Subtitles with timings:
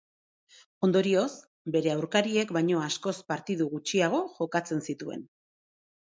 [0.87, 1.25] Ondorioz,
[1.75, 5.25] bere aurkariek baino askoz partidu gutxiago jokatzen zituen.